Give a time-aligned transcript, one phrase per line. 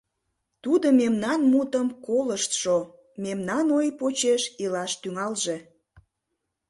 [0.63, 2.77] Тудо мемнан мутым колыштшо,
[3.23, 5.57] мемнан ой почеш илаш тӱҥалже.